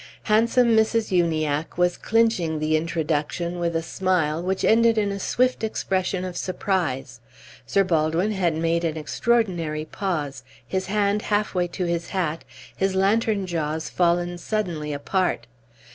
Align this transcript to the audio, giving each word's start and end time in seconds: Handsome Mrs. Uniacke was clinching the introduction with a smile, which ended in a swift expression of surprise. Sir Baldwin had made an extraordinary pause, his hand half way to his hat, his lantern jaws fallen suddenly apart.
Handsome 0.23 0.75
Mrs. 0.75 1.11
Uniacke 1.11 1.77
was 1.77 1.95
clinching 1.95 2.57
the 2.57 2.75
introduction 2.75 3.59
with 3.59 3.75
a 3.75 3.83
smile, 3.83 4.41
which 4.41 4.65
ended 4.65 4.97
in 4.97 5.11
a 5.11 5.19
swift 5.19 5.63
expression 5.63 6.25
of 6.25 6.35
surprise. 6.35 7.19
Sir 7.67 7.83
Baldwin 7.83 8.31
had 8.31 8.55
made 8.55 8.83
an 8.83 8.97
extraordinary 8.97 9.85
pause, 9.85 10.41
his 10.67 10.87
hand 10.87 11.21
half 11.21 11.53
way 11.53 11.67
to 11.67 11.85
his 11.85 12.07
hat, 12.09 12.43
his 12.75 12.95
lantern 12.95 13.45
jaws 13.45 13.91
fallen 13.91 14.39
suddenly 14.39 14.91
apart. 14.91 15.45